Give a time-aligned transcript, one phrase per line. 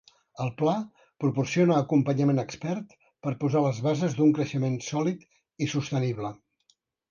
[0.43, 0.73] El Pla
[1.23, 5.31] proporciona acompanyament expert per posar les bases d'un creixement sòlid
[5.67, 6.35] i sostenible.